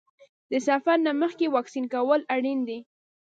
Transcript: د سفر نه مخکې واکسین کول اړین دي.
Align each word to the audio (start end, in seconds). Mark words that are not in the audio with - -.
د 0.51 0.53
سفر 0.67 0.97
نه 1.05 1.11
مخکې 1.21 1.45
واکسین 1.55 1.85
کول 1.93 2.21
اړین 2.35 2.59
دي. 2.67 2.79